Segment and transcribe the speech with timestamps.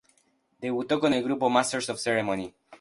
[0.59, 2.55] Debutó con el grupo Masters of Ceremony.